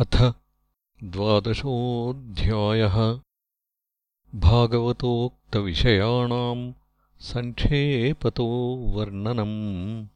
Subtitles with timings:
[0.00, 0.32] अथ
[1.04, 3.20] द्वादशोऽध्यायः।
[4.34, 6.72] भागवतोक्तविषयाणाम्
[7.20, 10.06] सङ्क्षेपतो वर्णनम्।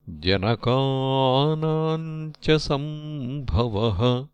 [0.09, 4.27] जनकानाम् च सम्भवः।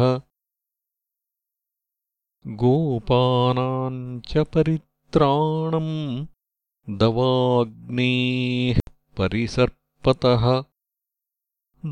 [2.48, 4.38] गोपानाम् च
[5.14, 6.26] परित्राणम्
[7.00, 8.80] दवाग्नेः
[9.18, 10.44] परिसर्पतः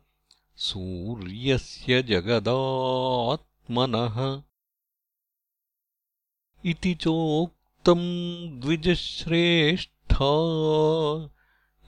[0.57, 4.41] सूर्यस्य जगदात्मनः।
[6.65, 6.95] इति
[7.85, 10.33] चोक्तम् द्विजश्रेष्ठा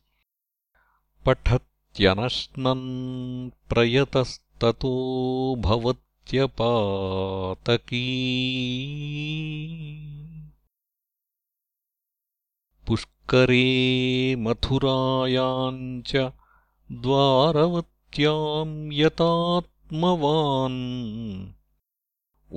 [1.25, 4.93] पठत्यनश्नन् प्रयतस्ततो
[5.60, 8.03] भवत्यपातकी।
[12.88, 16.32] पुष्करे मथुरायाम् च
[16.91, 20.84] द्वारवत्याम् यतात्मवान्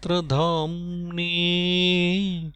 [0.04, 2.52] उपलब्धिमात्रधाम्ने